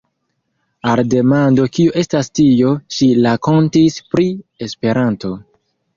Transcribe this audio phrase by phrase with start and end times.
[0.93, 4.27] Al demando kio estas tio, ŝi rakontis pri
[4.69, 5.33] Esperanto.